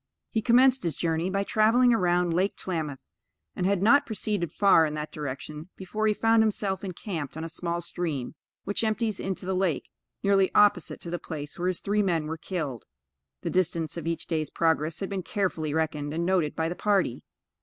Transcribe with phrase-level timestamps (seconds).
[0.31, 3.07] He commenced his journey by traveling around Lake Tlamath,
[3.55, 7.47] and had not proceeded far in that direction, before he found himself encamped on a
[7.47, 8.33] small stream
[8.63, 9.91] which empties into the lake,
[10.23, 12.85] nearly opposite to the place where his three men were killed.
[13.41, 17.21] The distance of each day's progress had been carefully reckoned and noted by the party.